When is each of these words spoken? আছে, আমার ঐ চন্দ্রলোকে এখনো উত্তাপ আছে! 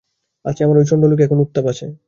আছে, 0.45 0.61
আমার 0.63 0.77
ঐ 0.77 0.91
চন্দ্রলোকে 0.91 1.25
এখনো 1.25 1.41
উত্তাপ 1.43 1.65
আছে! 1.71 1.85